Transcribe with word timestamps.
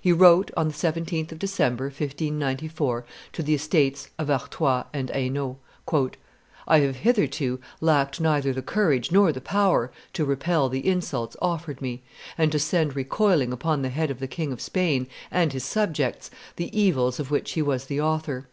He 0.00 0.14
wrote 0.14 0.50
on 0.56 0.68
the 0.68 0.72
17th 0.72 1.30
of 1.30 1.38
December, 1.38 1.84
1594, 1.88 3.04
to 3.34 3.42
the 3.42 3.54
estates 3.54 4.08
of 4.18 4.30
Artois 4.30 4.84
and 4.94 5.10
Hainault, 5.10 5.58
"I 6.66 6.78
have 6.78 6.96
hitherto 6.96 7.60
lacked 7.82 8.18
neither 8.18 8.54
the 8.54 8.62
courage 8.62 9.12
nor 9.12 9.30
the 9.30 9.42
power 9.42 9.92
to 10.14 10.24
repel 10.24 10.70
the 10.70 10.86
insults 10.88 11.36
offered 11.42 11.82
me, 11.82 12.00
and 12.38 12.50
to 12.52 12.58
send 12.58 12.96
recoiling 12.96 13.52
upon 13.52 13.82
the 13.82 13.90
head 13.90 14.10
of 14.10 14.20
the 14.20 14.26
King 14.26 14.52
of 14.54 14.62
Spain 14.62 15.06
and 15.30 15.52
his 15.52 15.64
subjects 15.64 16.30
the 16.56 16.74
evils 16.74 17.20
of 17.20 17.30
which 17.30 17.50
he 17.52 17.60
was 17.60 17.84
the 17.84 18.00
author. 18.00 18.46